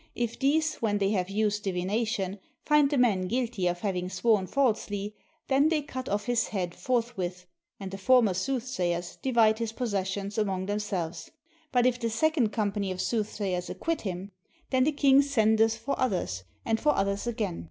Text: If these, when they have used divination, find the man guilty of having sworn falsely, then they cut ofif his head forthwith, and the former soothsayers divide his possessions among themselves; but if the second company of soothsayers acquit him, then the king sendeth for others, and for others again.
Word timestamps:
If 0.15 0.39
these, 0.39 0.77
when 0.77 0.97
they 0.97 1.11
have 1.11 1.29
used 1.29 1.61
divination, 1.63 2.39
find 2.65 2.89
the 2.89 2.97
man 2.97 3.27
guilty 3.27 3.67
of 3.67 3.81
having 3.81 4.09
sworn 4.09 4.47
falsely, 4.47 5.15
then 5.47 5.69
they 5.69 5.83
cut 5.83 6.07
ofif 6.07 6.23
his 6.25 6.47
head 6.47 6.73
forthwith, 6.73 7.45
and 7.79 7.91
the 7.91 7.99
former 7.99 8.33
soothsayers 8.33 9.17
divide 9.21 9.59
his 9.59 9.71
possessions 9.73 10.39
among 10.39 10.65
themselves; 10.65 11.29
but 11.71 11.85
if 11.85 11.99
the 11.99 12.09
second 12.09 12.49
company 12.51 12.91
of 12.91 12.99
soothsayers 12.99 13.69
acquit 13.69 14.01
him, 14.01 14.31
then 14.71 14.85
the 14.85 14.91
king 14.91 15.21
sendeth 15.21 15.77
for 15.77 15.93
others, 15.99 16.45
and 16.65 16.79
for 16.79 16.95
others 16.95 17.27
again. 17.27 17.59